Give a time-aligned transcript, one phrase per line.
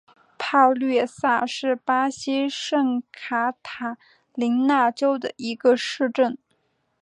[0.39, 3.99] 帕略萨是巴西圣卡塔
[4.33, 6.39] 琳娜州的一个市镇。